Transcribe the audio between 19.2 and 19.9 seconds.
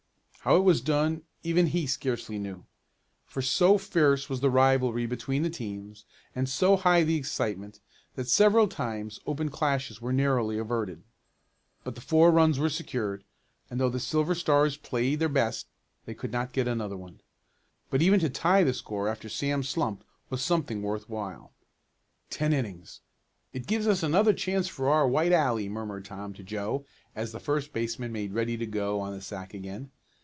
Sam's